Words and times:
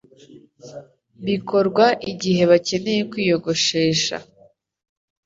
bikorwa 1.25 1.85
igihe 2.11 2.43
bakeneye 2.51 3.01
kwiyogoshesha 3.11 4.15